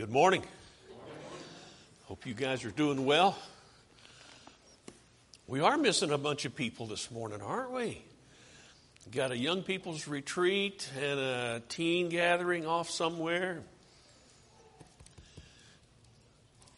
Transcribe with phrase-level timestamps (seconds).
[0.00, 0.42] Good morning.
[2.04, 3.36] Hope you guys are doing well.
[5.46, 8.02] We are missing a bunch of people this morning, aren't we?
[9.10, 13.60] Got a young people's retreat and a teen gathering off somewhere.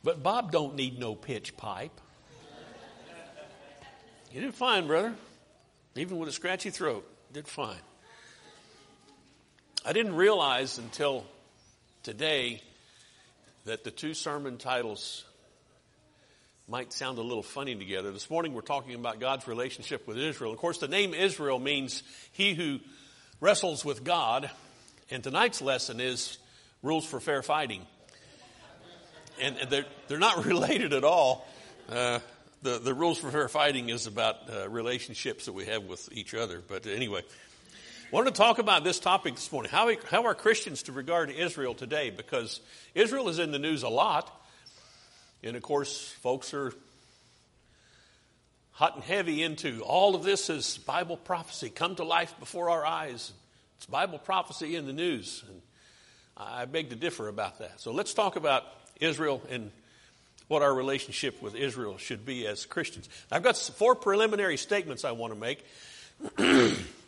[0.02, 2.00] But Bob don't need no pitch pipe.
[4.32, 5.14] You did fine, brother.
[5.94, 7.76] Even with a scratchy throat, did fine.
[9.86, 11.24] I didn't realize until
[12.02, 12.62] today
[13.64, 15.24] that the two sermon titles
[16.68, 18.10] might sound a little funny together.
[18.10, 20.52] This morning we're talking about God's relationship with Israel.
[20.52, 22.80] Of course, the name Israel means he who
[23.40, 24.50] wrestles with God.
[25.10, 26.38] And tonight's lesson is
[26.82, 27.86] rules for fair fighting.
[29.40, 31.46] And they're, they're not related at all.
[31.88, 32.20] Uh,
[32.62, 36.34] the, the rules for fair fighting is about uh, relationships that we have with each
[36.34, 36.62] other.
[36.66, 37.22] But anyway,
[38.12, 39.72] wanted to talk about this topic this morning.
[39.72, 42.10] How, how are Christians to regard Israel today?
[42.10, 42.60] Because
[42.94, 44.30] Israel is in the news a lot.
[45.42, 46.74] And of course, folks are
[48.72, 52.84] hot and heavy into all of this is Bible prophecy, come to life before our
[52.84, 53.32] eyes.
[53.78, 55.42] It's Bible prophecy in the news.
[55.48, 55.62] And
[56.36, 57.80] I beg to differ about that.
[57.80, 58.64] So let's talk about
[59.00, 59.70] Israel and
[60.48, 63.08] what our relationship with Israel should be as Christians.
[63.30, 66.76] I've got four preliminary statements I want to make.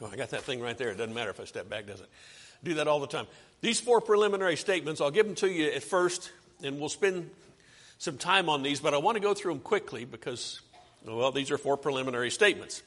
[0.00, 0.90] oh, I got that thing right there.
[0.90, 2.08] It doesn't matter if I step back, does it?
[2.64, 3.26] Do that all the time.
[3.60, 6.30] These four preliminary statements, I'll give them to you at first,
[6.62, 7.30] and we'll spend
[7.98, 10.60] some time on these, but I want to go through them quickly because,
[11.04, 12.82] well, these are four preliminary statements.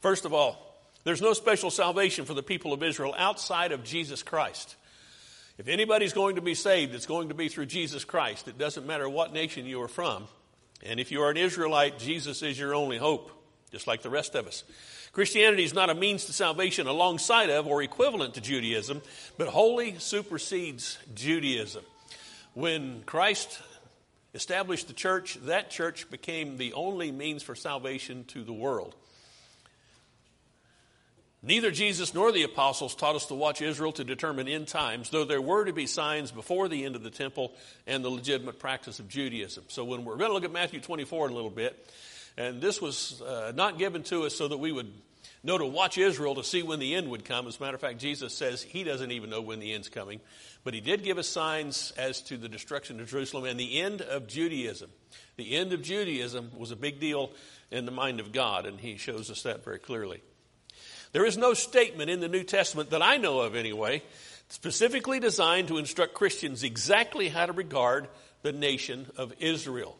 [0.00, 4.22] First of all, there's no special salvation for the people of Israel outside of Jesus
[4.22, 4.76] Christ.
[5.58, 8.48] If anybody's going to be saved, it's going to be through Jesus Christ.
[8.48, 10.26] It doesn't matter what nation you are from.
[10.82, 13.30] And if you are an Israelite, Jesus is your only hope,
[13.70, 14.64] just like the rest of us.
[15.14, 19.00] Christianity is not a means to salvation alongside of or equivalent to Judaism,
[19.38, 21.84] but wholly supersedes Judaism.
[22.54, 23.62] When Christ
[24.34, 28.96] established the church, that church became the only means for salvation to the world.
[31.44, 35.24] Neither Jesus nor the apostles taught us to watch Israel to determine end times, though
[35.24, 37.52] there were to be signs before the end of the temple
[37.86, 39.62] and the legitimate practice of Judaism.
[39.68, 41.86] So when we're going to look at Matthew 24 in a little bit,
[42.36, 44.90] and this was uh, not given to us so that we would
[45.44, 47.46] know to watch Israel to see when the end would come.
[47.46, 50.20] As a matter of fact, Jesus says he doesn't even know when the end's coming.
[50.64, 54.00] But he did give us signs as to the destruction of Jerusalem and the end
[54.00, 54.90] of Judaism.
[55.36, 57.30] The end of Judaism was a big deal
[57.70, 60.22] in the mind of God, and he shows us that very clearly.
[61.12, 64.02] There is no statement in the New Testament that I know of anyway,
[64.48, 68.08] specifically designed to instruct Christians exactly how to regard
[68.42, 69.96] the nation of Israel.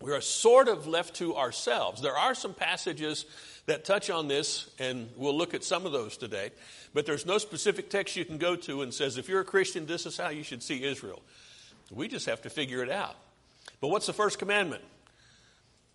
[0.00, 2.00] We are sort of left to ourselves.
[2.00, 3.26] There are some passages
[3.70, 6.50] that touch on this, and we'll look at some of those today.
[6.92, 9.86] But there's no specific text you can go to and says, if you're a Christian,
[9.86, 11.22] this is how you should see Israel.
[11.90, 13.16] We just have to figure it out.
[13.80, 14.82] But what's the first commandment?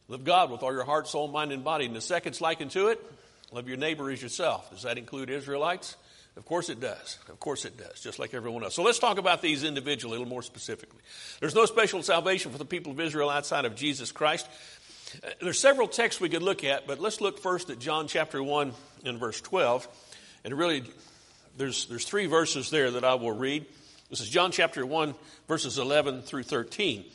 [0.08, 1.86] Love God with all your heart, soul, mind, and body.
[1.86, 3.04] And the second's likened to it,
[3.52, 4.70] love your neighbor as yourself.
[4.72, 5.98] Does that include Israelites?
[6.38, 7.18] Of course it does.
[7.30, 8.76] Of course it does, just like everyone else.
[8.76, 11.00] So let's talk about these individually a little more specifically.
[11.40, 14.48] There's no special salvation for the people of Israel outside of Jesus Christ.
[15.14, 18.42] Uh, there's several texts we could look at, but let's look first at John chapter
[18.42, 18.74] 1
[19.06, 19.88] and verse 12.
[20.44, 20.84] And really,
[21.58, 23.66] there's, there's three verses there that I will read.
[24.10, 25.16] This is John chapter 1,
[25.48, 27.06] verses 11 through 13.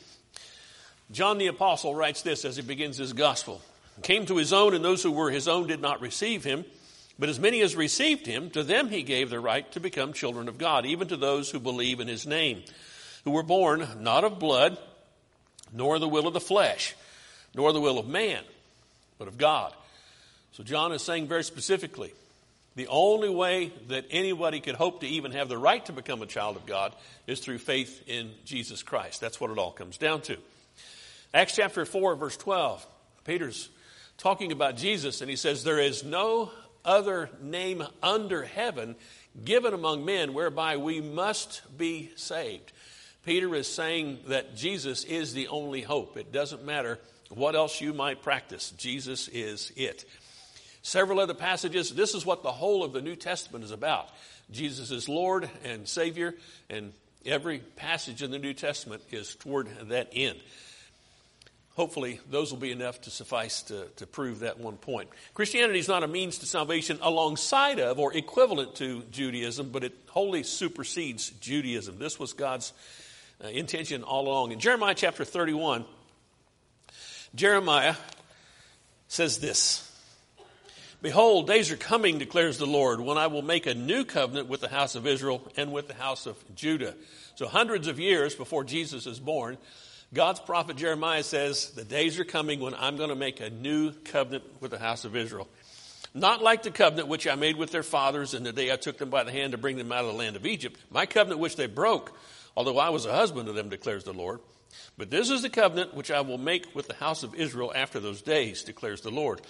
[1.11, 3.61] John the Apostle writes this as he begins his gospel.
[4.03, 6.65] Came to his own, and those who were his own did not receive him.
[7.19, 10.47] But as many as received him, to them he gave the right to become children
[10.47, 12.63] of God, even to those who believe in his name,
[13.25, 14.77] who were born not of blood,
[15.73, 16.95] nor the will of the flesh
[17.55, 18.43] nor the will of man,
[19.17, 19.73] but of God.
[20.53, 22.13] So John is saying very specifically
[22.75, 26.25] the only way that anybody could hope to even have the right to become a
[26.25, 26.93] child of God
[27.27, 29.19] is through faith in Jesus Christ.
[29.19, 30.37] That's what it all comes down to.
[31.33, 32.85] Acts chapter 4, verse 12.
[33.25, 33.69] Peter's
[34.17, 36.51] talking about Jesus, and he says, There is no
[36.85, 38.95] other name under heaven
[39.43, 42.71] given among men whereby we must be saved.
[43.25, 46.17] Peter is saying that Jesus is the only hope.
[46.17, 46.99] It doesn't matter
[47.31, 48.71] what else you might practice.
[48.71, 50.05] Jesus is it.
[50.81, 51.91] Several other passages.
[51.91, 54.09] This is what the whole of the New Testament is about.
[54.51, 56.33] Jesus is Lord and Savior,
[56.69, 56.91] and
[57.25, 60.39] every passage in the New Testament is toward that end.
[61.75, 65.09] Hopefully, those will be enough to suffice to, to prove that one point.
[65.33, 69.93] Christianity is not a means to salvation alongside of or equivalent to Judaism, but it
[70.09, 71.97] wholly supersedes Judaism.
[71.97, 72.73] This was God's
[73.41, 74.51] uh, intention all along.
[74.51, 75.85] In Jeremiah chapter 31,
[77.35, 77.95] Jeremiah
[79.07, 79.87] says this
[81.01, 84.61] Behold, days are coming, declares the Lord, when I will make a new covenant with
[84.61, 86.93] the house of Israel and with the house of Judah.
[87.35, 89.57] So, hundreds of years before Jesus is born,
[90.13, 93.93] God's prophet Jeremiah says, The days are coming when I'm going to make a new
[93.93, 95.47] covenant with the house of Israel.
[96.13, 98.97] Not like the covenant which I made with their fathers in the day I took
[98.97, 101.39] them by the hand to bring them out of the land of Egypt, my covenant
[101.39, 102.11] which they broke,
[102.55, 104.41] although I was a husband to them, declares the Lord.
[104.97, 107.99] But this is the covenant which I will make with the house of Israel after
[107.99, 109.41] those days, declares the Lord.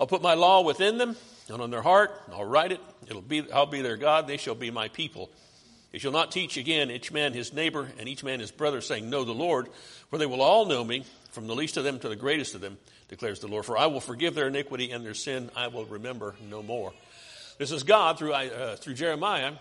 [0.00, 1.16] I'll put my law within them
[1.48, 2.20] and on their heart.
[2.32, 2.80] I'll write it.
[3.06, 4.26] It'll be, I'll be their God.
[4.26, 5.30] They shall be my people.
[5.92, 9.08] They shall not teach again each man his neighbor and each man his brother, saying,
[9.08, 9.68] Know the Lord,
[10.10, 12.60] for they will all know me, from the least of them to the greatest of
[12.60, 12.78] them,
[13.08, 13.64] declares the Lord.
[13.64, 16.92] For I will forgive their iniquity and their sin I will remember no more.
[17.58, 19.52] This is God through, uh, through Jeremiah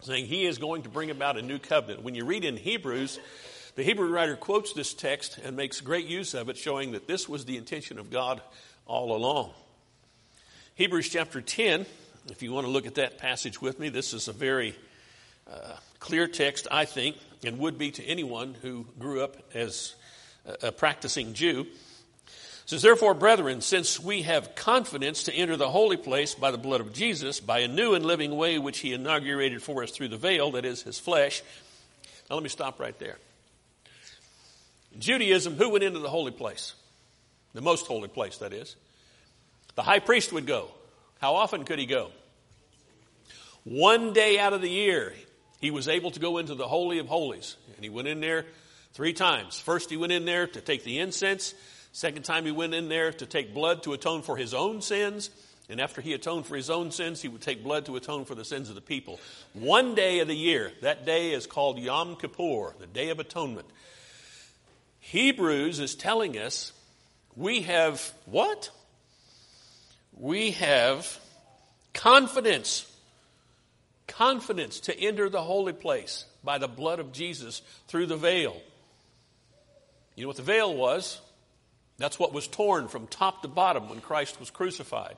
[0.00, 2.02] saying he is going to bring about a new covenant.
[2.02, 3.18] When you read in Hebrews,
[3.78, 7.28] the Hebrew writer quotes this text and makes great use of it, showing that this
[7.28, 8.42] was the intention of God
[8.86, 9.52] all along.
[10.74, 11.86] Hebrews chapter 10,
[12.28, 14.74] if you want to look at that passage with me, this is a very
[15.48, 19.94] uh, clear text, I think, and would be to anyone who grew up as
[20.60, 21.60] a, practicing Jew.
[21.60, 21.68] It
[22.66, 26.80] says, Therefore, brethren, since we have confidence to enter the holy place by the blood
[26.80, 30.16] of Jesus, by a new and living way which he inaugurated for us through the
[30.16, 31.44] veil, that is, his flesh.
[32.28, 33.18] Now, let me stop right there.
[34.98, 36.74] Judaism, who went into the holy place?
[37.54, 38.76] The most holy place, that is.
[39.74, 40.68] The high priest would go.
[41.20, 42.10] How often could he go?
[43.64, 45.12] One day out of the year,
[45.60, 47.56] he was able to go into the Holy of Holies.
[47.74, 48.46] And he went in there
[48.92, 49.60] three times.
[49.60, 51.54] First, he went in there to take the incense.
[51.92, 55.30] Second time, he went in there to take blood to atone for his own sins.
[55.68, 58.34] And after he atoned for his own sins, he would take blood to atone for
[58.34, 59.20] the sins of the people.
[59.52, 63.66] One day of the year, that day is called Yom Kippur, the Day of Atonement.
[65.00, 66.72] Hebrews is telling us
[67.36, 68.70] we have what?
[70.12, 71.18] We have
[71.94, 72.84] confidence.
[74.06, 78.56] Confidence to enter the holy place by the blood of Jesus through the veil.
[80.16, 81.20] You know what the veil was?
[81.98, 85.16] That's what was torn from top to bottom when Christ was crucified.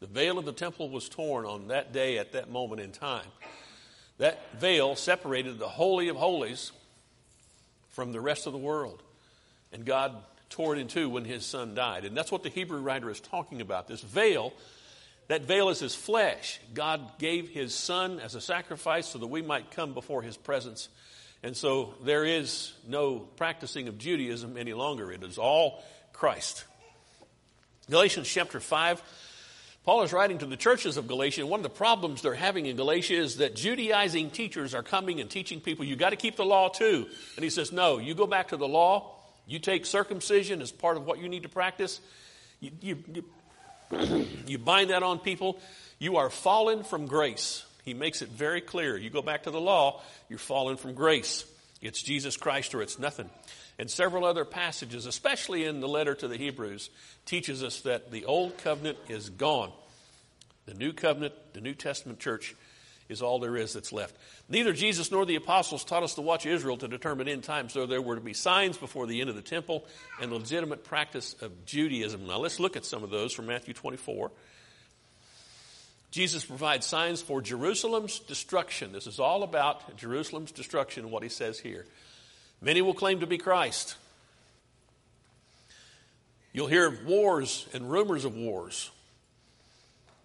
[0.00, 3.26] The veil of the temple was torn on that day at that moment in time.
[4.18, 6.72] That veil separated the Holy of Holies
[7.90, 9.02] from the rest of the world.
[9.72, 10.16] And God
[10.48, 12.04] tore it in two when his son died.
[12.04, 13.86] And that's what the Hebrew writer is talking about.
[13.88, 14.52] This veil,
[15.28, 16.60] that veil is his flesh.
[16.74, 20.88] God gave his son as a sacrifice so that we might come before his presence.
[21.42, 25.12] And so there is no practicing of Judaism any longer.
[25.12, 25.82] It is all
[26.12, 26.64] Christ.
[27.88, 29.02] Galatians chapter 5.
[29.84, 32.76] Paul is writing to the churches of Galatia, one of the problems they're having in
[32.76, 36.44] Galatia is that Judaizing teachers are coming and teaching people, you got to keep the
[36.44, 37.06] law too.
[37.36, 39.16] And he says, no, you go back to the law,
[39.50, 42.00] you take circumcision as part of what you need to practice,
[42.60, 42.98] you, you,
[43.90, 45.58] you, you bind that on people,
[45.98, 47.64] you are fallen from grace.
[47.84, 48.96] He makes it very clear.
[48.96, 51.44] You go back to the law, you're fallen from grace.
[51.80, 53.30] It's Jesus Christ or it's nothing.
[53.78, 56.90] And several other passages, especially in the letter to the Hebrews,
[57.24, 59.72] teaches us that the old covenant is gone.
[60.66, 62.54] The new covenant, the New Testament church
[63.10, 64.16] is all there is that's left.
[64.48, 67.86] Neither Jesus nor the apostles taught us to watch Israel to determine end times, though
[67.86, 69.84] there were to be signs before the end of the temple
[70.20, 72.26] and the legitimate practice of Judaism.
[72.26, 74.30] Now let's look at some of those from Matthew 24.
[76.10, 78.92] Jesus provides signs for Jerusalem's destruction.
[78.92, 81.86] This is all about Jerusalem's destruction, what he says here.
[82.60, 83.96] Many will claim to be Christ.
[86.52, 88.90] You'll hear wars and rumors of wars.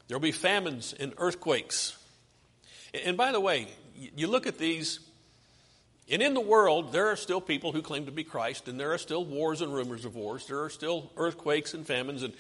[0.08, 1.98] There'll be famines and earthquakes.
[3.04, 3.68] And by the way,
[4.16, 5.00] you look at these,
[6.10, 8.94] and in the world, there are still people who claim to be Christ, and there
[8.94, 10.46] are still wars and rumors of wars.
[10.48, 12.34] There are still earthquakes and famines, and,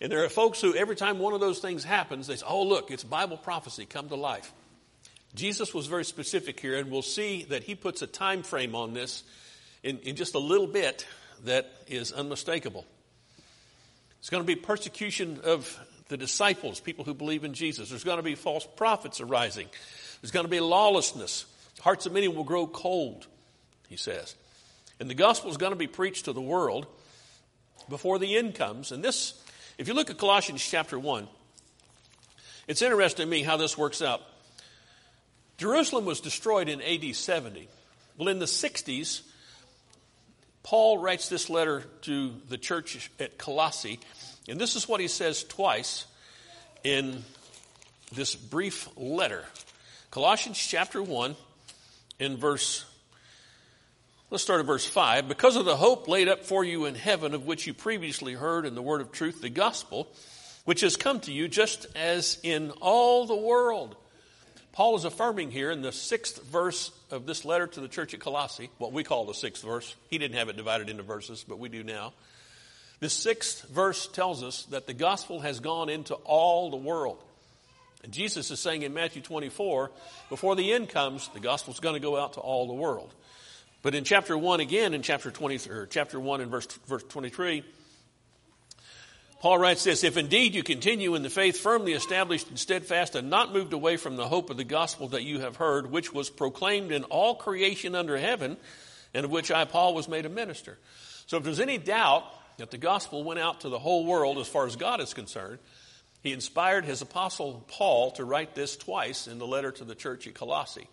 [0.00, 2.62] and there are folks who, every time one of those things happens, they say, oh,
[2.64, 4.52] look, it's Bible prophecy come to life.
[5.34, 8.92] Jesus was very specific here, and we'll see that he puts a time frame on
[8.94, 9.22] this
[9.82, 11.06] in, in just a little bit
[11.44, 12.84] that is unmistakable.
[14.18, 17.90] It's going to be persecution of the disciples, people who believe in Jesus.
[17.90, 19.68] There's going to be false prophets arising.
[20.20, 21.46] There's going to be lawlessness.
[21.80, 23.26] Hearts of many will grow cold,
[23.88, 24.34] he says.
[24.98, 26.86] And the gospel is going to be preached to the world
[27.88, 28.92] before the end comes.
[28.92, 29.34] And this,
[29.78, 31.28] if you look at Colossians chapter 1,
[32.66, 34.22] it's interesting to me how this works out.
[35.58, 37.68] Jerusalem was destroyed in AD 70.
[38.18, 39.22] Well, in the 60s,
[40.62, 44.00] Paul writes this letter to the church at Colossae,
[44.48, 46.06] and this is what he says twice
[46.84, 47.24] in
[48.12, 49.44] this brief letter.
[50.10, 51.36] Colossians chapter 1
[52.18, 52.84] in verse
[54.28, 55.28] Let's start at verse 5.
[55.28, 58.66] Because of the hope laid up for you in heaven, of which you previously heard
[58.66, 60.08] in the word of truth, the gospel,
[60.64, 63.94] which has come to you just as in all the world.
[64.72, 68.20] Paul is affirming here in the sixth verse of this letter to the church at
[68.20, 69.94] Colossae, what we call the sixth verse.
[70.10, 72.12] He didn't have it divided into verses, but we do now.
[73.00, 77.22] The sixth verse tells us that the gospel has gone into all the world.
[78.02, 79.90] And Jesus is saying in Matthew 24,
[80.28, 83.12] before the end comes, the gospel is going to go out to all the world.
[83.82, 87.64] But in chapter 1 again, in chapter 20, or chapter 1 and verse, verse 23,
[89.40, 93.28] Paul writes this If indeed you continue in the faith firmly established and steadfast, and
[93.28, 96.30] not moved away from the hope of the gospel that you have heard, which was
[96.30, 98.56] proclaimed in all creation under heaven,
[99.12, 100.78] and of which I, Paul, was made a minister.
[101.26, 102.24] So if there's any doubt
[102.58, 105.58] that the gospel went out to the whole world as far as God is concerned,
[106.22, 110.26] he inspired his apostle Paul to write this twice in the letter to the church
[110.26, 110.88] at Colossae.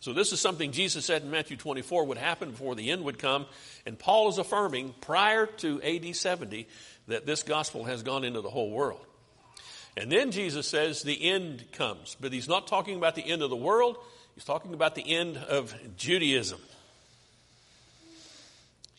[0.00, 3.18] So this is something Jesus said in Matthew 24 would happen before the end would
[3.18, 3.44] come,
[3.84, 6.66] and Paul is affirming prior to AD 70
[7.08, 9.04] that this gospel has gone into the whole world.
[9.96, 13.50] And then Jesus says the end comes, but he's not talking about the end of
[13.50, 13.98] the world,
[14.34, 16.60] he's talking about the end of Judaism.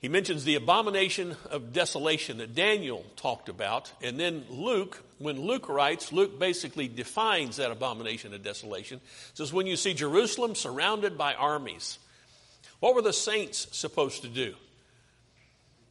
[0.01, 3.91] He mentions the abomination of desolation that Daniel talked about.
[4.01, 8.98] And then Luke, when Luke writes, Luke basically defines that abomination of desolation.
[8.98, 12.00] It says, When you see Jerusalem surrounded by armies,
[12.79, 14.55] what were the saints supposed to do?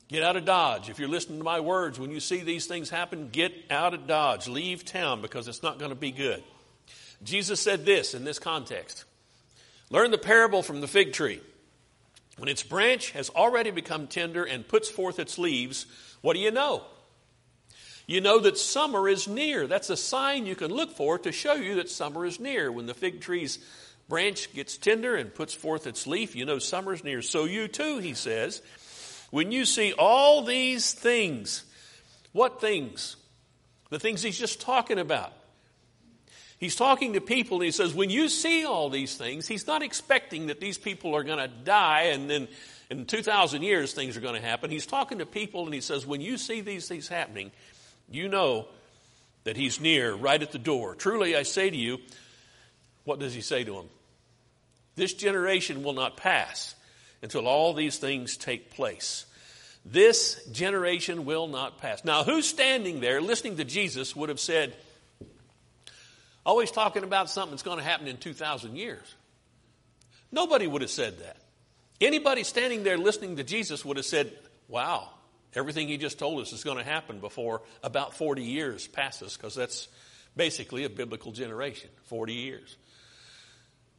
[0.09, 0.91] Get out of Dodge.
[0.91, 4.09] If you're listening to my words, when you see these things happen, get out of
[4.09, 4.49] Dodge.
[4.49, 6.43] Leave town because it's not going to be good.
[7.23, 9.05] Jesus said this in this context
[9.89, 11.41] Learn the parable from the fig tree.
[12.41, 15.85] When its branch has already become tender and puts forth its leaves,
[16.23, 16.85] what do you know?
[18.07, 19.67] You know that summer is near.
[19.67, 22.73] That's a sign you can look for to show you that summer is near.
[22.73, 23.59] When the fig tree's
[24.09, 27.21] branch gets tender and puts forth its leaf, you know summer is near.
[27.21, 28.63] So you too, he says,
[29.29, 31.65] when you see all these things,
[32.33, 33.17] what things?
[33.91, 35.35] The things he's just talking about.
[36.61, 39.83] He's talking to people and he says, when you see all these things, he's not
[39.83, 42.49] expecting that these people are going to die and then
[42.91, 44.71] in 2,000 years things are going to happen.
[44.71, 47.51] He's talking to people and he says, when you see these things happening,
[48.11, 48.69] you know
[49.45, 50.95] that he's near, right at the door.
[50.95, 51.99] Truly, I say to you,
[53.05, 53.89] what does he say to them?
[54.97, 56.75] This generation will not pass
[57.23, 59.25] until all these things take place.
[59.87, 62.05] This generation will not pass.
[62.05, 64.77] Now, who's standing there listening to Jesus would have said,
[66.45, 69.15] always talking about something that's going to happen in 2,000 years?
[70.33, 71.37] Nobody would have said that.
[72.01, 74.33] Anybody standing there listening to Jesus would have said,
[74.69, 75.09] wow,
[75.55, 79.55] everything he just told us is going to happen before about 40 years passes, because
[79.55, 79.89] that's
[80.37, 82.77] basically a biblical generation 40 years.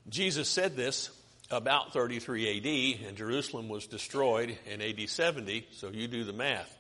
[0.10, 1.12] Jesus said this
[1.52, 6.76] about 33 AD, and Jerusalem was destroyed in AD 70, so you do the math.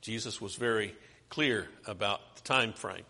[0.00, 0.94] Jesus was very
[1.28, 3.04] clear about the time frame.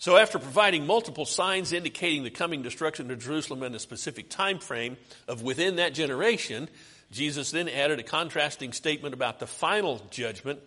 [0.00, 4.58] So after providing multiple signs indicating the coming destruction of Jerusalem in a specific time
[4.58, 4.96] frame
[5.28, 6.70] of within that generation,
[7.12, 10.58] Jesus then added a contrasting statement about the final judgment,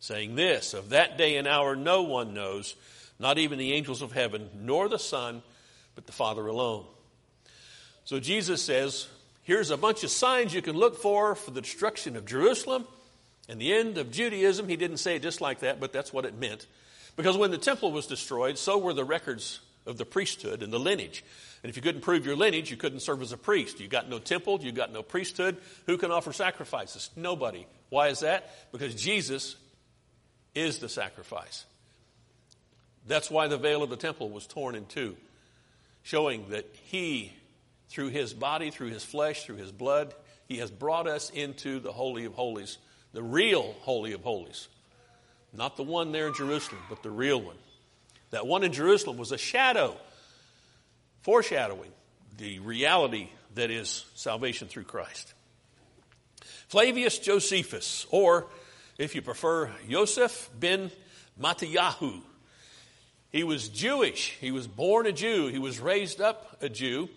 [0.00, 2.74] saying this, of that day and hour no one knows,
[3.20, 5.44] not even the angels of heaven, nor the Son,
[5.94, 6.86] but the Father alone.
[8.04, 9.06] So Jesus says,
[9.44, 12.84] here's a bunch of signs you can look for for the destruction of Jerusalem
[13.50, 14.68] and the end of Judaism.
[14.68, 16.66] He didn't say it just like that, but that's what it meant.
[17.16, 20.78] Because when the temple was destroyed, so were the records of the priesthood and the
[20.78, 21.24] lineage.
[21.62, 23.80] And if you couldn't prove your lineage, you couldn't serve as a priest.
[23.80, 25.56] You got no temple, you got no priesthood.
[25.86, 27.10] Who can offer sacrifices?
[27.16, 27.66] Nobody.
[27.88, 28.50] Why is that?
[28.70, 29.56] Because Jesus
[30.54, 31.64] is the sacrifice.
[33.06, 35.16] That's why the veil of the temple was torn in two,
[36.02, 37.32] showing that he
[37.88, 40.14] through his body, through his flesh, through his blood,
[40.46, 42.78] he has brought us into the Holy of Holies,
[43.12, 44.68] the real Holy of Holies.
[45.52, 47.56] Not the one there in Jerusalem, but the real one.
[48.30, 49.96] That one in Jerusalem was a shadow,
[51.22, 51.90] foreshadowing
[52.38, 55.34] the reality that is salvation through Christ.
[56.68, 58.46] Flavius Josephus, or
[58.96, 60.92] if you prefer, Yosef ben
[61.40, 62.22] Mattatyahu.
[63.30, 64.36] He was Jewish.
[64.40, 65.48] He was born a Jew.
[65.48, 67.08] He was raised up a Jew.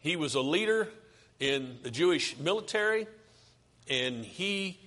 [0.00, 0.88] He was a leader
[1.38, 3.06] in the Jewish military,
[3.88, 4.78] and he,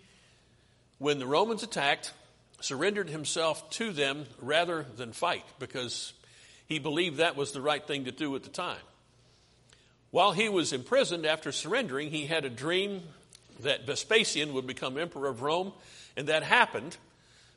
[1.03, 2.13] when the Romans attacked,
[2.61, 6.13] surrendered himself to them rather than fight because
[6.65, 8.79] he believed that was the right thing to do at the time.
[10.11, 13.01] While he was imprisoned after surrendering, he had a dream
[13.63, 15.73] that Vespasian would become emperor of Rome,
[16.15, 16.95] and that happened.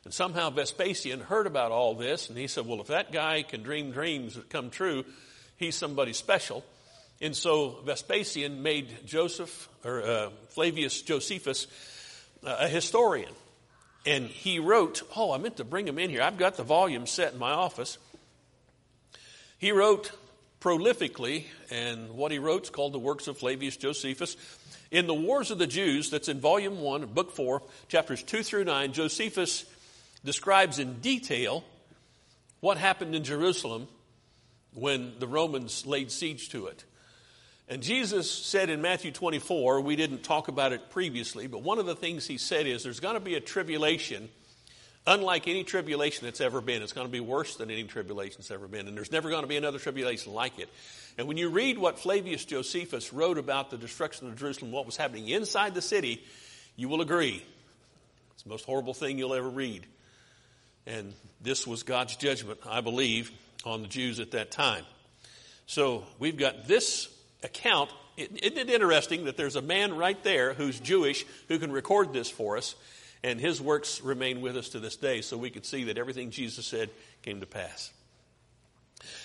[0.03, 3.63] And somehow Vespasian heard about all this, and he said, Well, if that guy can
[3.63, 5.05] dream dreams that come true,
[5.55, 6.65] he's somebody special.
[7.21, 11.67] And so Vespasian made Joseph, or uh, Flavius Josephus,
[12.43, 13.33] a historian.
[14.05, 16.21] And he wrote, oh, I meant to bring him in here.
[16.21, 17.97] I've got the volume set in my office.
[19.57, 20.11] He wrote
[20.61, 24.37] prolifically, and what he wrote is called the Works of Flavius Josephus.
[24.91, 28.63] In the Wars of the Jews, that's in volume 1, book 4, chapters 2 through
[28.63, 29.65] 9, Josephus
[30.23, 31.63] describes in detail
[32.59, 33.87] what happened in Jerusalem
[34.73, 36.83] when the Romans laid siege to it.
[37.69, 41.85] And Jesus said in Matthew 24, we didn't talk about it previously, but one of
[41.85, 44.29] the things he said is there's going to be a tribulation
[45.05, 46.81] unlike any tribulation that's ever been.
[46.81, 49.41] It's going to be worse than any tribulation that's ever been, and there's never going
[49.41, 50.69] to be another tribulation like it.
[51.17, 54.97] And when you read what Flavius Josephus wrote about the destruction of Jerusalem, what was
[54.97, 56.23] happening inside the city,
[56.75, 57.43] you will agree.
[58.33, 59.85] It's the most horrible thing you'll ever read.
[60.85, 63.31] And this was God's judgment, I believe,
[63.65, 64.85] on the Jews at that time.
[65.65, 67.09] So we've got this
[67.43, 67.91] account.
[68.17, 72.29] Isn't it interesting that there's a man right there who's Jewish who can record this
[72.29, 72.75] for us,
[73.23, 76.31] and his works remain with us to this day, so we can see that everything
[76.31, 76.89] Jesus said
[77.21, 77.91] came to pass.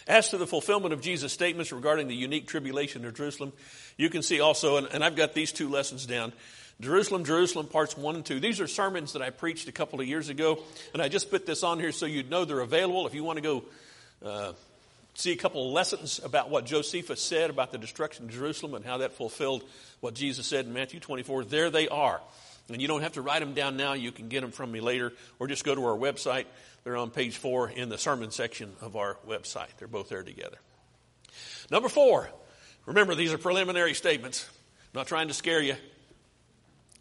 [0.07, 3.53] As to the fulfillment of Jesus' statements regarding the unique tribulation of Jerusalem,
[3.97, 6.33] you can see also, and, and I've got these two lessons down
[6.81, 8.41] Jerusalem, Jerusalem, parts one and two.
[8.41, 10.59] These are sermons that I preached a couple of years ago,
[10.93, 13.07] and I just put this on here so you'd know they're available.
[13.07, 13.65] If you want to go
[14.25, 14.53] uh,
[15.15, 18.99] see a couple lessons about what Josephus said about the destruction of Jerusalem and how
[18.99, 19.65] that fulfilled
[20.01, 21.45] what Jesus said in Matthew 24.
[21.45, 22.21] There they are.
[22.69, 23.93] And you don't have to write them down now.
[23.93, 26.47] You can get them from me later or just go to our website.
[26.85, 29.69] They're on page four in the sermon section of our website.
[29.79, 30.57] They're both there together.
[31.71, 32.29] Number four.
[32.87, 34.49] Remember, these are preliminary statements.
[34.49, 35.77] I'm not trying to scare you.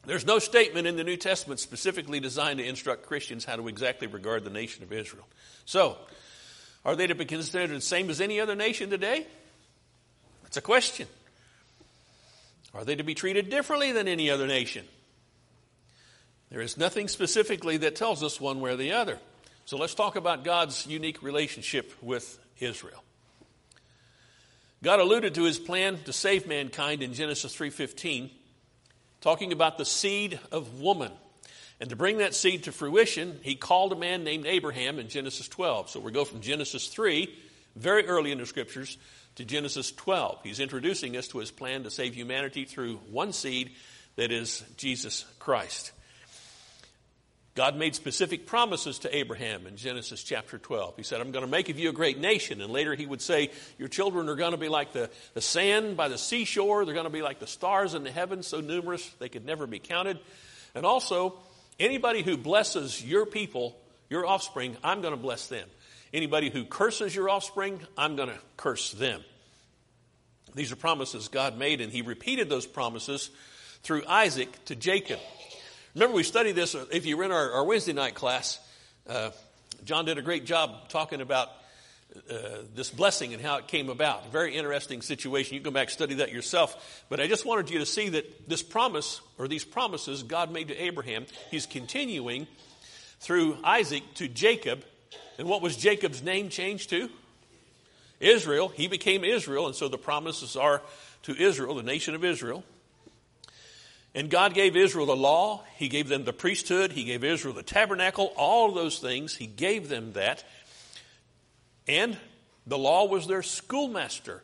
[0.05, 4.07] There's no statement in the New Testament specifically designed to instruct Christians how to exactly
[4.07, 5.27] regard the nation of Israel.
[5.65, 5.97] So,
[6.83, 9.25] are they to be considered the same as any other nation today?
[10.43, 11.07] That's a question.
[12.73, 14.85] Are they to be treated differently than any other nation?
[16.49, 19.19] There is nothing specifically that tells us one way or the other.
[19.65, 23.03] So let's talk about God's unique relationship with Israel.
[24.83, 28.31] God alluded to his plan to save mankind in Genesis 3:15,
[29.21, 31.11] talking about the seed of woman.
[31.81, 35.47] And to bring that seed to fruition, he called a man named Abraham in Genesis
[35.47, 35.89] 12.
[35.89, 37.27] So we go from Genesis 3,
[37.75, 38.99] very early in the scriptures,
[39.35, 40.41] to Genesis 12.
[40.43, 43.71] He's introducing us to his plan to save humanity through one seed
[44.15, 45.91] that is Jesus Christ.
[47.55, 50.97] God made specific promises to Abraham in Genesis chapter 12.
[50.97, 52.61] He said, I'm going to make of you a great nation.
[52.61, 55.97] And later he would say, Your children are going to be like the, the sand
[55.97, 56.85] by the seashore.
[56.85, 59.65] They're going to be like the stars in the heavens, so numerous they could never
[59.65, 60.19] be counted.
[60.75, 61.39] And also,
[61.81, 63.75] Anybody who blesses your people,
[64.07, 65.67] your offspring, I'm going to bless them.
[66.13, 69.23] Anybody who curses your offspring, I'm going to curse them.
[70.53, 73.31] These are promises God made, and He repeated those promises
[73.81, 75.19] through Isaac to Jacob.
[75.95, 78.59] Remember, we studied this if you were in our, our Wednesday night class.
[79.09, 79.31] Uh,
[79.83, 81.49] John did a great job talking about
[82.29, 82.33] uh,
[82.75, 84.31] this blessing and how it came about.
[84.31, 85.55] Very interesting situation.
[85.55, 87.03] You can go back study that yourself.
[87.09, 90.67] But I just wanted you to see that this promise, or these promises God made
[90.67, 92.47] to Abraham, he's continuing
[93.19, 94.83] through Isaac to Jacob.
[95.37, 97.09] And what was Jacob's name changed to?
[98.19, 98.69] Israel.
[98.69, 100.81] He became Israel, and so the promises are
[101.23, 102.63] to Israel, the nation of Israel.
[104.13, 107.63] And God gave Israel the law, He gave them the priesthood, He gave Israel the
[107.63, 109.35] tabernacle, all those things.
[109.35, 110.43] He gave them that.
[111.87, 112.17] And
[112.67, 114.43] the law was their schoolmaster,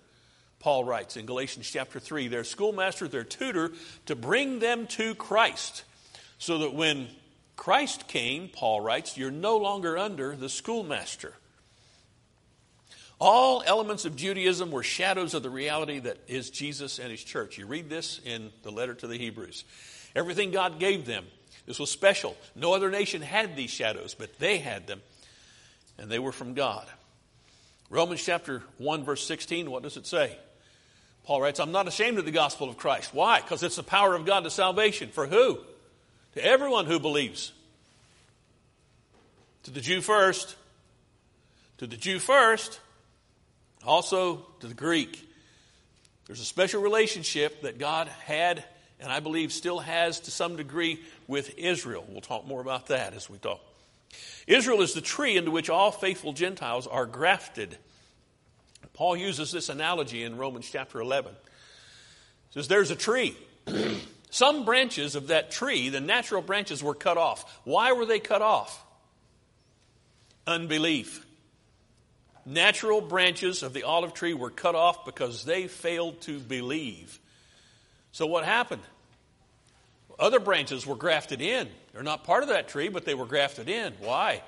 [0.60, 2.28] Paul writes in Galatians chapter 3.
[2.28, 3.72] Their schoolmaster, their tutor,
[4.08, 5.84] to bring them to Christ.
[6.40, 7.08] So that when
[7.56, 11.34] Christ came, Paul writes, you're no longer under the schoolmaster.
[13.20, 17.58] All elements of Judaism were shadows of the reality that is Jesus and his church.
[17.58, 19.64] You read this in the letter to the Hebrews.
[20.16, 21.26] Everything God gave them,
[21.66, 22.38] this was special.
[22.56, 25.02] No other nation had these shadows, but they had them,
[25.98, 26.88] and they were from God.
[27.90, 30.38] Romans chapter 1, verse 16, what does it say?
[31.24, 33.14] Paul writes, I'm not ashamed of the gospel of Christ.
[33.14, 33.42] Why?
[33.42, 35.10] Because it's the power of God to salvation.
[35.10, 35.60] For who?
[36.36, 37.52] To everyone who believes.
[39.64, 40.56] To the Jew first.
[41.80, 42.80] To the Jew first.
[43.86, 45.30] Also to the Greek.
[46.26, 48.64] There's a special relationship that God had,
[49.00, 52.06] and I believe still has to some degree, with Israel.
[52.08, 53.62] We'll talk more about that as we talk.
[54.48, 57.78] Israel is the tree into which all faithful Gentiles are grafted.
[58.94, 61.34] Paul uses this analogy in Romans chapter 11.
[62.50, 63.38] He says, There's a tree.
[64.30, 67.60] Some branches of that tree, the natural branches, were cut off.
[67.64, 68.84] Why were they cut off?
[70.46, 71.26] Unbelief.
[72.46, 77.20] Natural branches of the olive tree were cut off because they failed to believe.
[78.12, 78.82] So, what happened?
[80.20, 81.68] Other branches were grafted in.
[81.94, 83.94] They're not part of that tree, but they were grafted in.
[84.00, 84.42] Why?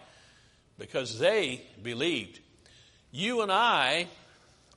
[0.78, 2.40] Because they believed.
[3.12, 4.08] You and I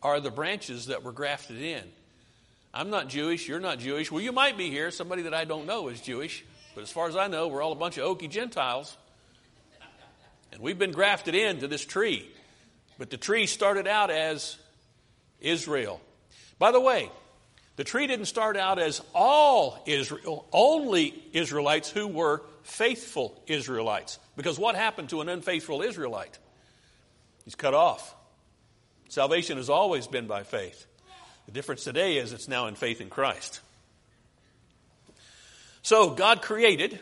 [0.03, 1.83] are the branches that were grafted in.
[2.75, 3.49] I'm not Jewish.
[3.49, 4.11] You're not Jewish.
[4.11, 4.91] Well, you might be here.
[4.91, 6.45] Somebody that I don't know is Jewish.
[6.75, 8.97] But as far as I know, we're all a bunch of Okie Gentiles.
[10.53, 12.29] And we've been grafted into this tree.
[12.99, 14.57] But the tree started out as
[15.41, 16.01] Israel.
[16.59, 17.11] By the way,
[17.77, 24.19] the tree didn't start out as all Israel, only Israelites who were faithful Israelites.
[24.37, 26.39] Because what happened to an unfaithful Israelite?
[27.45, 28.15] He's cut off.
[29.09, 30.87] Salvation has always been by faith.
[31.47, 33.61] The difference today is it's now in faith in Christ.
[35.83, 36.99] So God created,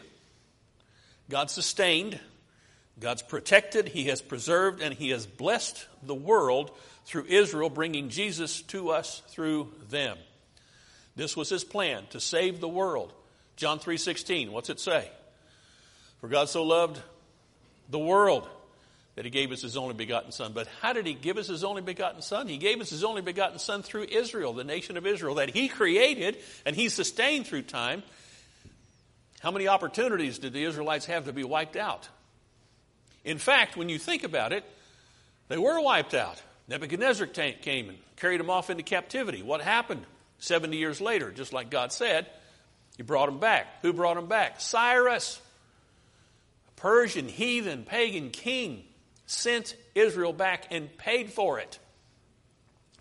[1.29, 2.19] God sustained,
[2.99, 6.71] God's protected, He has preserved, and He has blessed the world
[7.05, 10.17] through Israel, bringing Jesus to us through them.
[11.17, 13.13] This was His plan to save the world.
[13.57, 15.11] John 3:16, what's it say?
[16.21, 17.01] For God so loved
[17.89, 18.49] the world
[19.17, 20.53] that he gave us his only begotten son.
[20.55, 22.47] But how did he give us his only begotten son?
[22.47, 25.69] He gave us his only begotten son through Israel, the nation of Israel, that he
[25.69, 28.03] created and he sustained through time.
[29.41, 32.09] How many opportunities did the Israelites have to be wiped out?
[33.25, 34.65] In fact, when you think about it,
[35.49, 36.41] they were wiped out.
[36.69, 39.43] Nebuchadnezzar came and carried them off into captivity.
[39.43, 40.05] What happened
[40.41, 41.31] 70 years later?
[41.31, 42.27] Just like God said,
[42.97, 43.81] He brought them back.
[43.83, 44.61] Who brought them back?
[44.61, 45.41] Cyrus,
[46.69, 48.85] a Persian, heathen, pagan king,
[49.27, 51.79] sent Israel back and paid for it.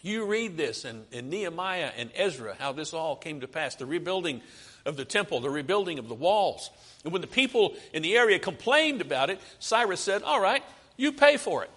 [0.02, 3.86] You read this in, in Nehemiah and Ezra, how this all came to pass the
[3.86, 4.41] rebuilding
[4.86, 6.69] of the temple, the rebuilding of the walls.
[7.04, 10.63] And when the people in the area complained about it, Cyrus said, All right,
[10.95, 11.69] you pay for it.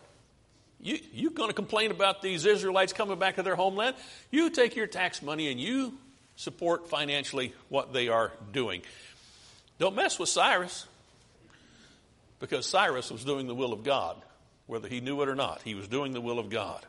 [0.83, 3.95] You, you're going to complain about these Israelites coming back to their homeland?
[4.31, 5.95] You take your tax money and you
[6.35, 8.83] support financially what they are doing.
[9.79, 10.87] Don't mess with Cyrus
[12.41, 14.17] because Cyrus was doing the will of God.
[14.67, 16.85] Whether he knew it or not, he was doing the will of God.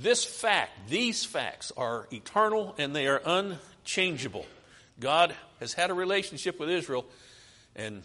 [0.00, 4.46] This fact, these facts are eternal and they are unchangeable.
[5.00, 7.06] God has had a relationship with Israel,
[7.74, 8.02] and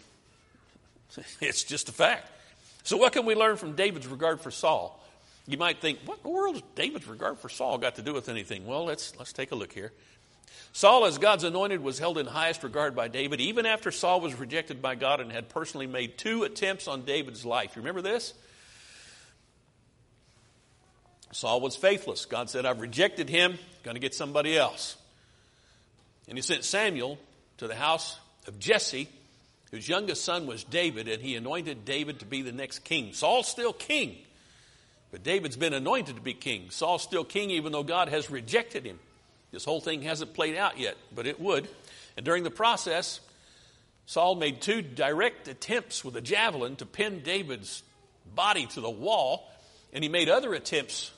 [1.40, 2.28] it's just a fact.
[2.82, 4.96] So, what can we learn from David's regard for Saul?
[5.46, 8.12] You might think, what in the world has David's regard for Saul got to do
[8.12, 8.66] with anything?
[8.66, 9.92] Well, let's, let's take a look here.
[10.72, 14.34] Saul, as God's anointed, was held in highest regard by David, even after Saul was
[14.34, 17.74] rejected by God and had personally made two attempts on David's life.
[17.74, 18.34] You remember this?
[21.32, 22.24] Saul was faithless.
[22.26, 24.96] God said, I've rejected him, going to get somebody else.
[26.28, 27.18] And he sent Samuel
[27.58, 29.08] to the house of Jesse,
[29.70, 33.12] whose youngest son was David, and he anointed David to be the next king.
[33.12, 34.16] Saul's still king,
[35.10, 36.70] but David's been anointed to be king.
[36.70, 38.98] Saul's still king, even though God has rejected him.
[39.52, 41.68] This whole thing hasn't played out yet, but it would.
[42.16, 43.20] And during the process,
[44.06, 47.82] Saul made two direct attempts with a javelin to pin David's
[48.34, 49.48] body to the wall,
[49.92, 51.10] and he made other attempts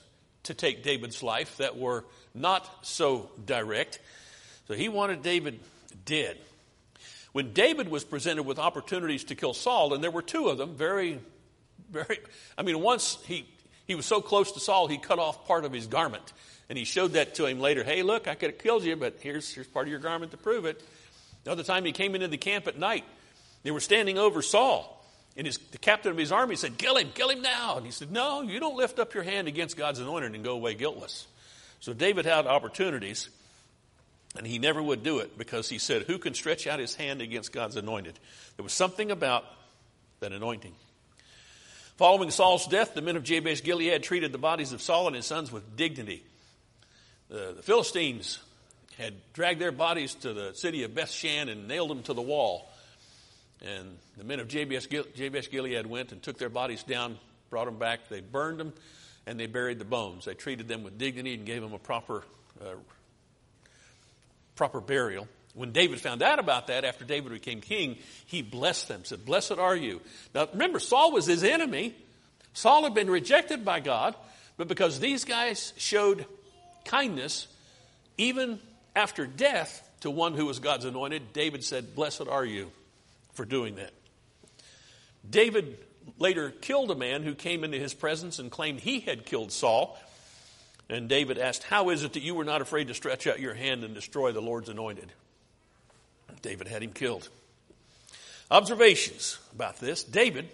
[0.44, 4.00] to take David's life that were not so direct.
[4.68, 5.60] So he wanted David
[6.04, 6.36] dead.
[7.32, 10.74] When David was presented with opportunities to kill Saul, and there were two of them,
[10.74, 11.20] very,
[11.90, 12.18] very,
[12.56, 13.46] I mean, once he,
[13.86, 16.32] he was so close to Saul, he cut off part of his garment.
[16.68, 17.84] And he showed that to him later.
[17.84, 20.38] Hey, look, I could have killed you, but here's, here's part of your garment to
[20.38, 20.82] prove it.
[21.44, 23.04] The other time he came into the camp at night,
[23.62, 24.98] they were standing over Saul.
[25.36, 27.76] And his, the captain of his army said, Kill him, kill him now.
[27.76, 30.52] And he said, No, you don't lift up your hand against God's anointed and go
[30.52, 31.26] away guiltless.
[31.80, 33.28] So David had opportunities,
[34.36, 37.20] and he never would do it because he said, Who can stretch out his hand
[37.20, 38.18] against God's anointed?
[38.56, 39.44] There was something about
[40.20, 40.74] that anointing.
[41.96, 45.26] Following Saul's death, the men of Jabesh Gilead treated the bodies of Saul and his
[45.26, 46.24] sons with dignity.
[47.28, 48.38] The, the Philistines
[48.98, 52.70] had dragged their bodies to the city of Bethshan and nailed them to the wall.
[53.62, 57.18] And the men of Jabesh, Jabesh Gilead went and took their bodies down,
[57.50, 58.08] brought them back.
[58.08, 58.72] They burned them,
[59.26, 60.24] and they buried the bones.
[60.24, 62.24] They treated them with dignity and gave them a proper,
[62.60, 62.74] uh,
[64.56, 65.28] proper burial.
[65.54, 69.52] When David found out about that, after David became king, he blessed them, said, Blessed
[69.52, 70.00] are you.
[70.34, 71.94] Now remember, Saul was his enemy.
[72.54, 74.14] Saul had been rejected by God,
[74.56, 76.26] but because these guys showed
[76.84, 77.48] kindness,
[78.16, 78.60] even
[78.96, 82.70] after death, to one who was God's anointed, David said, Blessed are you
[83.34, 83.92] for doing that.
[85.28, 85.78] David
[86.18, 89.96] later killed a man who came into his presence and claimed he had killed Saul.
[90.88, 93.54] And David asked, How is it that you were not afraid to stretch out your
[93.54, 95.12] hand and destroy the Lord's anointed?
[96.42, 97.28] David had him killed.
[98.50, 100.48] Observations about this David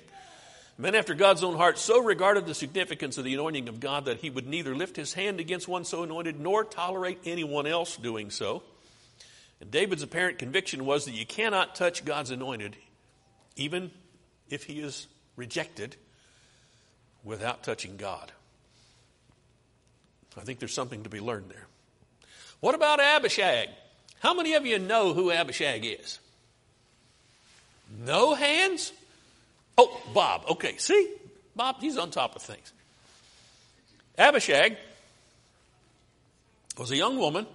[0.80, 4.18] Man after God's own heart so regarded the significance of the anointing of God that
[4.18, 8.30] he would neither lift his hand against one so anointed nor tolerate anyone else doing
[8.30, 8.62] so.
[9.60, 12.76] And David's apparent conviction was that you cannot touch God's anointed,
[13.56, 13.90] even
[14.50, 15.96] if he is rejected,
[17.24, 18.30] without touching God.
[20.38, 21.66] I think there's something to be learned there.
[22.60, 23.68] What about Abishag?
[24.20, 26.18] How many of you know who Abishag is?
[28.04, 28.92] No hands?
[29.76, 30.42] Oh, Bob.
[30.50, 31.14] Okay, see?
[31.54, 32.72] Bob, he's on top of things.
[34.18, 34.76] Abishag
[36.76, 37.46] was a young woman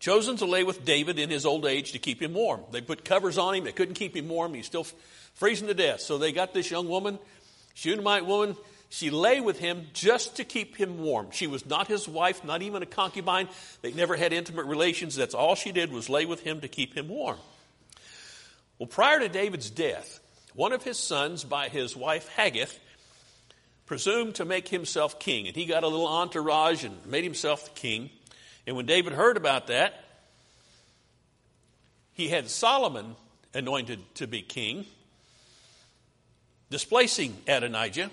[0.00, 2.62] chosen to lay with David in his old age to keep him warm.
[2.70, 3.64] They put covers on him.
[3.64, 4.54] They couldn't keep him warm.
[4.54, 4.86] He's still
[5.34, 6.00] freezing to death.
[6.00, 7.18] So they got this young woman,
[7.74, 8.56] Shunammite woman.
[8.90, 11.30] She lay with him just to keep him warm.
[11.30, 13.48] She was not his wife, not even a concubine.
[13.82, 15.14] They never had intimate relations.
[15.14, 17.38] That's all she did was lay with him to keep him warm.
[18.78, 20.20] Well, prior to David's death,
[20.54, 22.78] one of his sons, by his wife Haggith,
[23.84, 25.46] presumed to make himself king.
[25.46, 28.10] And he got a little entourage and made himself the king.
[28.66, 30.04] And when David heard about that,
[32.12, 33.16] he had Solomon
[33.54, 34.86] anointed to be king,
[36.70, 38.10] displacing Adonijah.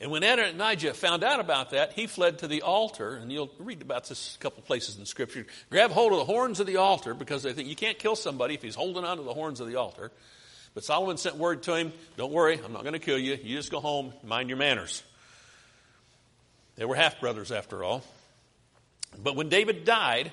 [0.00, 3.80] And when Adonijah found out about that, he fled to the altar, and you'll read
[3.80, 5.46] about this a couple places in Scripture.
[5.70, 8.54] Grab hold of the horns of the altar because they think you can't kill somebody
[8.54, 10.10] if he's holding onto the horns of the altar.
[10.74, 13.38] But Solomon sent word to him, Don't worry, I'm not going to kill you.
[13.40, 15.04] You just go home, mind your manners.
[16.76, 18.02] They were half brothers after all.
[19.22, 20.32] But when David died,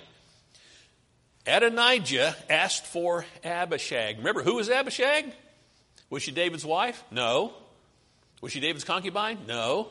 [1.46, 4.18] Adonijah asked for Abishag.
[4.18, 5.32] Remember, who was Abishag?
[6.10, 7.04] Was she David's wife?
[7.12, 7.54] No.
[8.42, 9.38] Was she David's concubine?
[9.48, 9.90] No.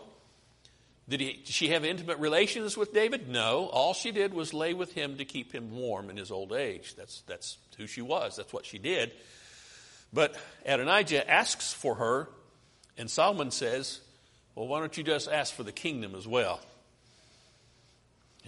[1.08, 3.28] Did, he, she have intimate relations with David?
[3.28, 3.66] No.
[3.66, 6.94] All she did was lay with him to keep him warm in his old age.
[6.96, 8.36] That's, that's who she was.
[8.36, 9.12] That's what she did.
[10.12, 10.36] But
[10.66, 12.28] Adonijah asks for her,
[12.98, 14.00] and Solomon says,
[14.54, 16.60] Well, why don't you just ask for the kingdom as well?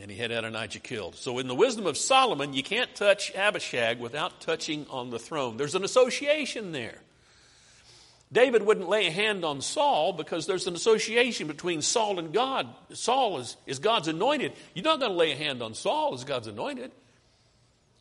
[0.00, 1.16] And he had Adonijah killed.
[1.16, 5.56] So, in the wisdom of Solomon, you can't touch Abishag without touching on the throne.
[5.56, 6.98] There's an association there.
[8.32, 12.66] David wouldn't lay a hand on Saul because there's an association between Saul and God.
[12.94, 14.54] Saul is, is God's anointed.
[14.74, 16.92] You're not going to lay a hand on Saul as God's anointed.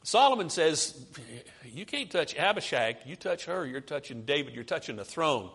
[0.04, 1.06] Solomon says,
[1.66, 2.98] You can't touch Abishag.
[3.06, 5.50] You touch her, you're touching David, you're touching the throne.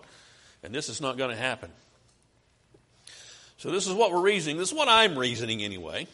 [0.62, 1.70] And this is not going to happen.
[3.58, 4.58] So, this is what we're reasoning.
[4.58, 6.06] This is what I'm reasoning anyway.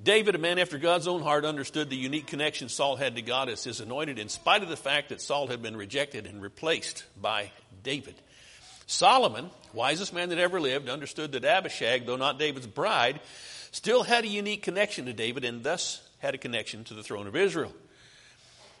[0.00, 3.48] David, a man after God's own heart, understood the unique connection Saul had to God
[3.48, 7.04] as his anointed, in spite of the fact that Saul had been rejected and replaced
[7.20, 7.50] by
[7.82, 8.14] David.
[8.86, 13.20] Solomon, wisest man that ever lived, understood that Abishag, though not David's bride,
[13.72, 17.26] still had a unique connection to David and thus had a connection to the throne
[17.26, 17.72] of Israel.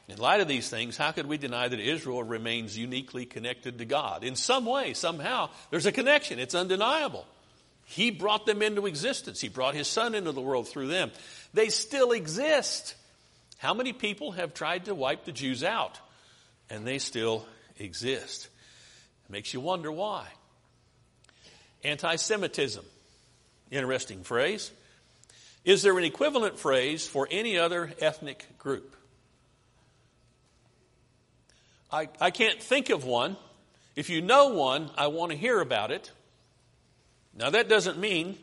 [0.08, 3.84] In light of these things, how could we deny that Israel remains uniquely connected to
[3.84, 4.24] God?
[4.24, 6.38] In some way, somehow, there's a connection.
[6.38, 7.26] It's undeniable.
[7.90, 9.40] He brought them into existence.
[9.40, 11.10] He brought His Son into the world through them.
[11.54, 12.94] They still exist.
[13.56, 15.98] How many people have tried to wipe the Jews out?
[16.68, 17.46] And they still
[17.78, 18.48] exist.
[19.24, 20.26] It makes you wonder why.
[21.82, 22.84] Anti Semitism.
[23.70, 24.70] Interesting phrase.
[25.64, 28.94] Is there an equivalent phrase for any other ethnic group?
[31.90, 33.38] I, I can't think of one.
[33.96, 36.12] If you know one, I want to hear about it.
[37.38, 38.36] Now, that doesn't mean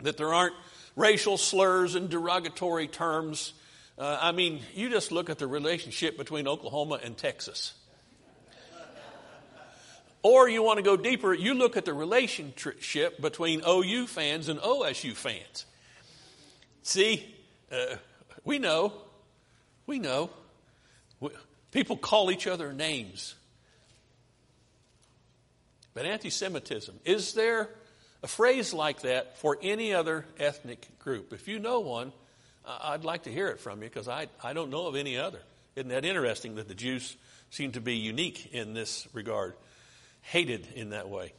[0.00, 0.56] that there aren't
[0.96, 3.52] racial slurs and derogatory terms.
[3.96, 7.74] Uh, I mean, you just look at the relationship between Oklahoma and Texas.
[10.24, 14.58] Or you want to go deeper, you look at the relationship between OU fans and
[14.58, 15.66] OSU fans.
[16.82, 17.24] See,
[17.70, 17.96] uh,
[18.44, 18.92] we know,
[19.86, 20.30] we know.
[21.70, 23.36] People call each other names.
[25.94, 27.68] But anti Semitism, is there
[28.22, 31.32] a phrase like that for any other ethnic group.
[31.32, 32.12] If you know one,
[32.64, 35.40] I'd like to hear it from you because I, I don't know of any other.
[35.74, 37.16] Isn't that interesting that the Jews
[37.50, 39.54] seem to be unique in this regard,
[40.22, 41.32] hated in that way?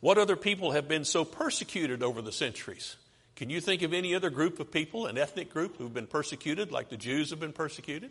[0.00, 2.96] What other people have been so persecuted over the centuries?
[3.36, 6.70] Can you think of any other group of people, an ethnic group, who've been persecuted
[6.70, 8.10] like the Jews have been persecuted?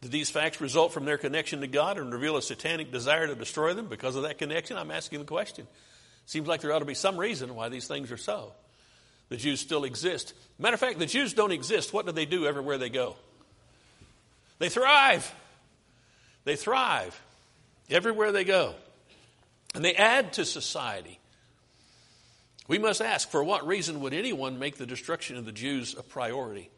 [0.00, 3.34] Did these facts result from their connection to God and reveal a satanic desire to
[3.34, 4.76] destroy them because of that connection?
[4.76, 5.66] I'm asking the question.
[6.26, 8.52] Seems like there ought to be some reason why these things are so.
[9.28, 10.34] The Jews still exist.
[10.58, 11.92] Matter of fact, the Jews don't exist.
[11.92, 13.16] What do they do everywhere they go?
[14.58, 15.34] They thrive.
[16.44, 17.20] They thrive
[17.90, 18.74] everywhere they go.
[19.74, 21.18] And they add to society.
[22.68, 26.02] We must ask for what reason would anyone make the destruction of the Jews a
[26.02, 26.70] priority?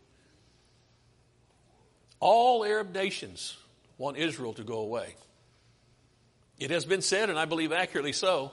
[2.20, 3.56] All Arab nations
[3.98, 5.14] want Israel to go away.
[6.58, 8.52] It has been said, and I believe accurately so,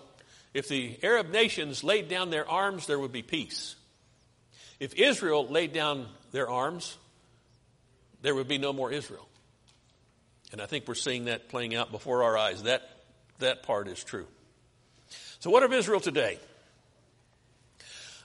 [0.53, 3.75] if the Arab nations laid down their arms, there would be peace.
[4.79, 6.97] If Israel laid down their arms,
[8.21, 9.27] there would be no more Israel.
[10.51, 12.63] And I think we're seeing that playing out before our eyes.
[12.63, 12.89] That,
[13.39, 14.27] that part is true.
[15.39, 16.39] So, what of Israel today?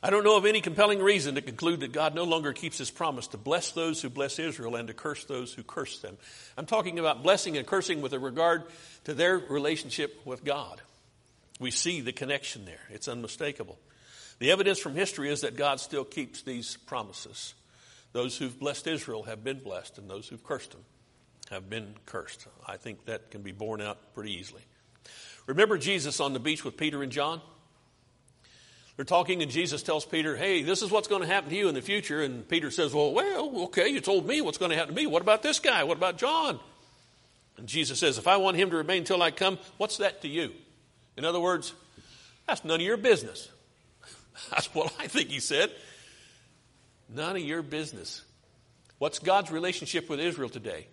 [0.04, 2.90] I don't know of any compelling reason to conclude that God no longer keeps his
[2.90, 6.16] promise to bless those who bless Israel and to curse those who curse them.
[6.56, 8.64] I'm talking about blessing and cursing with a regard
[9.04, 10.80] to their relationship with God.
[11.60, 13.78] We see the connection there, it's unmistakable.
[14.40, 17.54] The evidence from history is that God still keeps these promises.
[18.12, 20.84] Those who've blessed Israel have been blessed, and those who've cursed them
[21.50, 22.48] have been cursed.
[22.66, 24.62] I think that can be borne out pretty easily.
[25.46, 27.40] Remember Jesus on the beach with Peter and John?
[28.96, 31.68] They're talking, and Jesus tells Peter, Hey, this is what's going to happen to you
[31.68, 32.22] in the future.
[32.22, 35.06] And Peter says, Well, well, okay, you told me what's going to happen to me.
[35.06, 35.84] What about this guy?
[35.84, 36.60] What about John?
[37.56, 40.28] And Jesus says, If I want him to remain until I come, what's that to
[40.28, 40.52] you?
[41.16, 41.72] In other words,
[42.46, 43.48] that's none of your business.
[44.50, 45.70] That's what I think he said.
[47.14, 48.22] None of your business.
[48.98, 50.86] What's God's relationship with Israel today?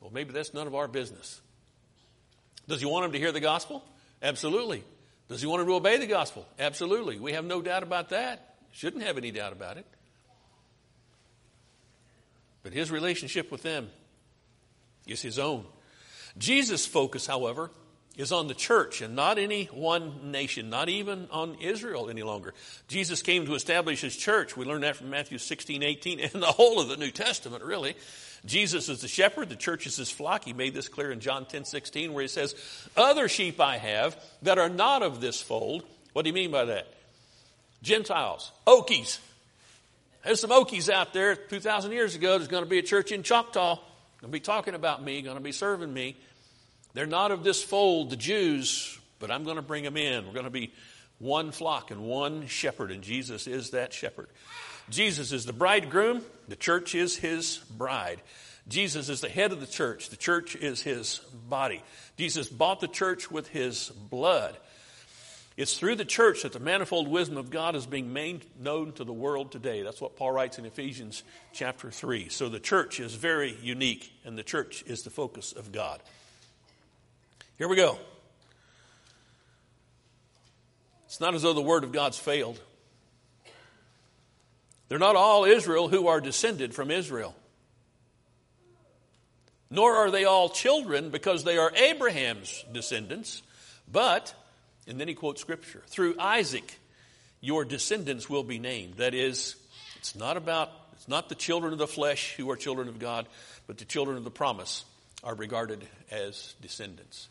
[0.00, 1.40] Well, maybe that's none of our business.
[2.68, 3.84] Does he want them to hear the gospel?
[4.22, 4.84] Absolutely.
[5.28, 6.46] Does he want to obey the gospel?
[6.58, 7.18] Absolutely.
[7.18, 8.56] We have no doubt about that.
[8.72, 9.86] Shouldn't have any doubt about it.
[12.62, 13.88] But his relationship with them
[15.06, 15.64] is his own.
[16.36, 17.70] Jesus' focus, however,
[18.20, 22.52] is on the church and not any one nation, not even on Israel any longer.
[22.88, 24.56] Jesus came to establish his church.
[24.56, 27.96] We learn that from Matthew 16, 18, and the whole of the New Testament, really.
[28.44, 30.44] Jesus is the shepherd, the church is his flock.
[30.44, 32.54] He made this clear in John 10, 16, where he says,
[32.96, 35.84] Other sheep I have that are not of this fold.
[36.12, 36.86] What do you mean by that?
[37.82, 39.18] Gentiles, Okies.
[40.24, 42.36] There's some Okies out there 2,000 years ago.
[42.36, 43.76] There's going to be a church in Choctaw.
[44.20, 46.16] Going to be talking about me, going to be serving me.
[46.92, 50.26] They're not of this fold, the Jews, but I'm going to bring them in.
[50.26, 50.72] We're going to be
[51.18, 54.28] one flock and one shepherd, and Jesus is that shepherd.
[54.88, 58.20] Jesus is the bridegroom, the church is his bride.
[58.68, 61.82] Jesus is the head of the church, the church is his body.
[62.16, 64.56] Jesus bought the church with his blood.
[65.56, 69.04] It's through the church that the manifold wisdom of God is being made known to
[69.04, 69.82] the world today.
[69.82, 71.22] That's what Paul writes in Ephesians
[71.52, 72.28] chapter 3.
[72.30, 76.00] So the church is very unique, and the church is the focus of God.
[77.60, 77.98] Here we go.
[81.04, 82.58] It's not as though the word of God's failed.
[84.88, 87.36] They're not all Israel who are descended from Israel.
[89.70, 93.42] Nor are they all children because they are Abraham's descendants.
[93.92, 94.32] But,
[94.86, 96.78] and then he quotes scripture, through Isaac
[97.42, 98.94] your descendants will be named.
[98.94, 99.56] That is,
[99.96, 103.26] it's not about, it's not the children of the flesh who are children of God,
[103.66, 104.86] but the children of the promise
[105.22, 107.28] are regarded as descendants.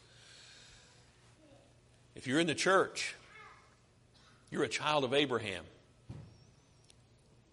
[2.19, 3.15] If you're in the church,
[4.51, 5.63] you're a child of Abraham.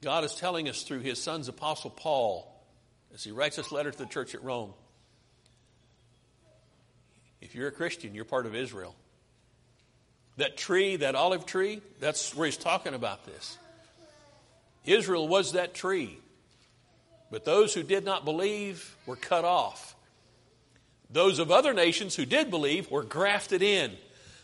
[0.02, 2.52] God is telling us through his son's apostle Paul,
[3.14, 4.72] as he writes this letter to the church at Rome,
[7.40, 8.96] if you're a Christian, you're part of Israel.
[10.36, 13.56] That tree, that olive tree, that's where he's talking about this.
[14.84, 16.18] Israel was that tree.
[17.30, 19.94] But those who did not believe were cut off.
[21.08, 23.92] Those of other nations who did believe were grafted in.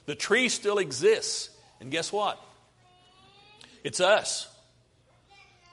[0.07, 1.51] The tree still exists.
[1.81, 2.41] And guess what?
[3.85, 4.49] It's us.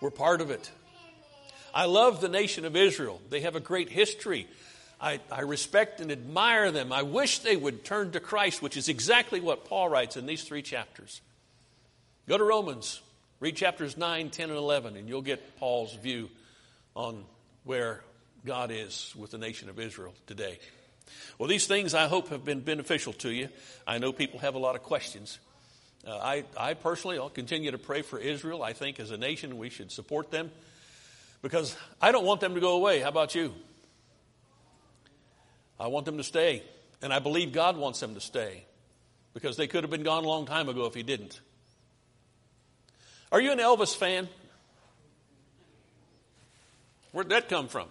[0.02, 0.72] We're part of it.
[1.74, 3.22] I love the nation of Israel.
[3.30, 4.48] They have a great history.
[5.00, 6.92] I, I, respect and admire them.
[6.92, 10.44] I wish they would turn to Christ, which is exactly what Paul writes in these
[10.44, 11.22] three chapters.
[12.28, 13.02] Go to Romans,
[13.40, 16.30] read chapters 9, 10, and 11, and you'll get Paul's view
[16.96, 17.24] on
[17.64, 18.02] where
[18.46, 20.60] God is with the nation of Israel today.
[21.38, 23.50] Well, these things I hope have been beneficial to you.
[23.88, 25.40] I know people have a lot of questions.
[26.08, 28.64] Uh, I, I personally, I'll continue to pray for Israel.
[28.64, 30.52] I think as a nation we should support them
[31.42, 33.00] because I don't want them to go away.
[33.00, 33.54] How about you?
[35.80, 36.64] I want them to stay.
[37.02, 38.66] And I believe God wants them to stay
[39.34, 41.40] because they could have been gone a long time ago if He didn't.
[43.32, 44.28] Are you an Elvis fan?
[47.12, 47.88] Where'd that come from?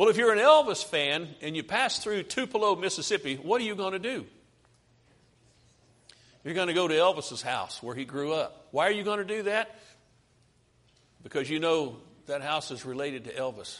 [0.00, 3.74] Well, if you're an Elvis fan and you pass through Tupelo, Mississippi, what are you
[3.74, 4.24] going to do?
[6.42, 8.68] You're going to go to Elvis's house where he grew up.
[8.70, 9.78] Why are you going to do that?
[11.22, 11.98] Because you know
[12.28, 13.78] that house is related to Elvis.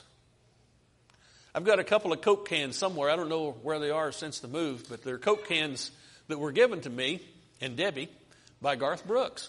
[1.55, 3.09] I've got a couple of Coke cans somewhere.
[3.09, 5.90] I don't know where they are since the move, but they're Coke cans
[6.28, 7.22] that were given to me
[7.62, 8.11] and Debbie
[8.61, 9.49] by Garth Brooks.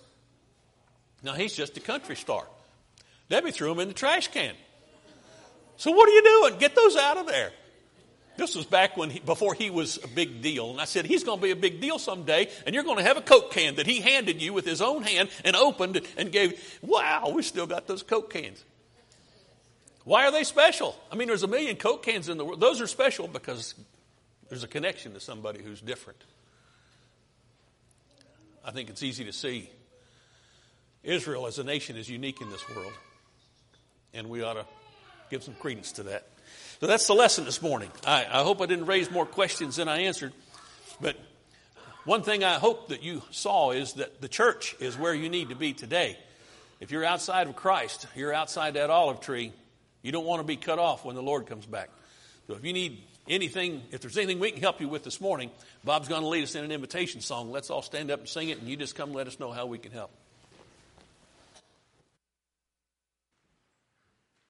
[1.21, 2.47] Now, he's just a country star.
[3.27, 4.55] Debbie threw them in the trash can.
[5.81, 6.59] So what are you doing?
[6.59, 7.51] Get those out of there.
[8.37, 10.69] This was back when he, before he was a big deal.
[10.69, 13.03] And I said, he's going to be a big deal someday, and you're going to
[13.03, 16.31] have a Coke can that he handed you with his own hand and opened and
[16.31, 16.77] gave.
[16.83, 18.63] Wow, we still got those Coke cans.
[20.03, 20.95] Why are they special?
[21.11, 22.59] I mean, there's a million Coke cans in the world.
[22.59, 23.73] Those are special because
[24.49, 26.23] there's a connection to somebody who's different.
[28.63, 29.71] I think it's easy to see.
[31.01, 32.93] Israel as a nation is unique in this world,
[34.13, 34.65] and we ought to
[35.31, 36.27] give some credence to that.
[36.81, 37.89] So that's the lesson this morning.
[38.05, 40.33] I, I hope I didn't raise more questions than I answered,
[40.99, 41.15] but
[42.03, 45.49] one thing I hope that you saw is that the church is where you need
[45.49, 46.17] to be today.
[46.81, 49.53] If you're outside of Christ, you're outside that olive tree,
[50.01, 51.89] you don't want to be cut off when the Lord comes back.
[52.47, 55.51] So if you need anything, if there's anything we can help you with this morning,
[55.85, 57.51] Bob's going to lead us in an invitation song.
[57.51, 59.67] Let's all stand up and sing it, and you just come let us know how
[59.67, 60.11] we can help.